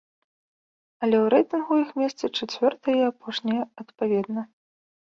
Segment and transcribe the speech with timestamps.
[1.07, 4.41] Але ў рэйтынгу іх месцы чацвёртае і апошняе адпаведна.